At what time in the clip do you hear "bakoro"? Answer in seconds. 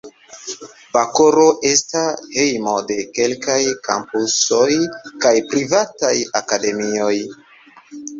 0.93-1.41